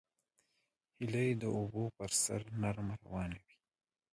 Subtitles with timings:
[0.99, 3.57] هیلۍ د اوبو پر سر نرمه روانه وي